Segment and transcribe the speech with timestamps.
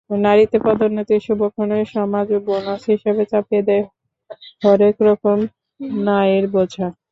[0.19, 3.85] নারীতে পদোন্নতির অশুভক্ষণে সমাজ বোনাস হিসেবে চাপিয়ে দেয়
[4.63, 5.37] হরেক রকম
[6.01, 6.87] না-এর বোঝা।